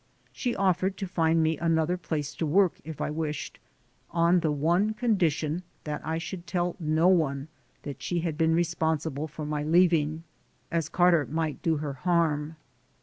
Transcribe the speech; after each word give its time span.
She 0.31 0.55
offered 0.55 0.97
to 0.97 1.05
find 1.07 1.43
me 1.43 1.59
another 1.59 1.95
place 1.95 2.33
to 2.37 2.45
work 2.47 2.81
if 2.83 2.99
I 2.99 3.11
wished, 3.11 3.59
on 4.09 4.39
the 4.39 4.51
one 4.51 4.95
condition 4.95 5.61
that 5.83 6.03
I 6.03 6.17
should 6.17 6.47
tell 6.47 6.75
no 6.79 7.07
one 7.07 7.49
that 7.83 8.01
she 8.01 8.21
had 8.21 8.35
been 8.35 8.55
responsible 8.55 9.27
for 9.27 9.45
my 9.45 9.61
leaving, 9.61 10.23
as 10.71 10.89
Carter 10.89 11.27
might 11.27 11.61
do 11.61 11.77
her 11.77 11.93
harm. 11.93 12.55